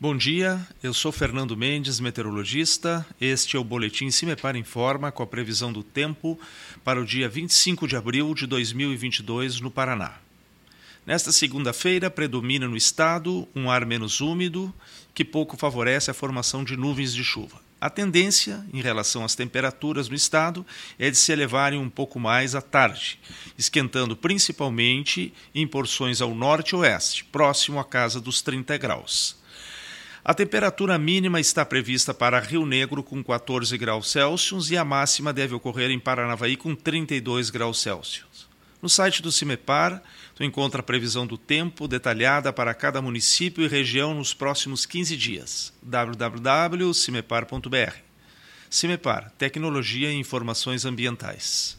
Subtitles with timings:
[0.00, 3.04] Bom dia, eu sou Fernando Mendes, meteorologista.
[3.20, 6.38] Este é o Boletim Cimepar Informa com a previsão do tempo
[6.84, 10.14] para o dia 25 de abril de 2022 no Paraná.
[11.04, 14.72] Nesta segunda-feira, predomina no estado um ar menos úmido,
[15.12, 17.60] que pouco favorece a formação de nuvens de chuva.
[17.80, 20.64] A tendência, em relação às temperaturas no estado,
[20.96, 23.18] é de se elevarem um pouco mais à tarde,
[23.58, 29.36] esquentando principalmente em porções ao norte e oeste, próximo à casa dos 30 graus.
[30.24, 35.32] A temperatura mínima está prevista para Rio Negro com 14 graus Celsius e a máxima
[35.32, 38.48] deve ocorrer em Paranavaí com 32 graus Celsius.
[38.80, 40.00] No site do CIMEPAR,
[40.34, 45.16] tu encontra a previsão do tempo detalhada para cada município e região nos próximos 15
[45.16, 45.72] dias.
[45.82, 47.96] www.cimepar.br.
[48.70, 51.76] CIMEPAR Tecnologia e Informações Ambientais.